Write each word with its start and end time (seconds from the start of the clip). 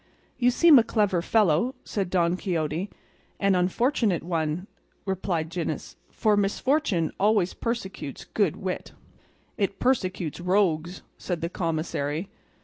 "You 0.39 0.49
seem 0.49 0.79
a 0.79 0.83
clever 0.83 1.21
fellow," 1.21 1.75
said 1.83 2.09
Don 2.09 2.35
Quixote. 2.35 2.89
"And 3.39 3.55
an 3.55 3.65
unfortunate 3.65 4.23
one," 4.23 4.65
replied 5.05 5.51
Gines, 5.51 5.95
"for 6.09 6.35
misfortune 6.35 7.11
always 7.19 7.53
persecutes 7.53 8.25
good 8.25 8.55
wit." 8.55 8.93
"It 9.57 9.77
persecutes 9.79 10.39
rogues," 10.39 11.03
said 11.19 11.41
the 11.41 11.49
commissary. 11.49 12.31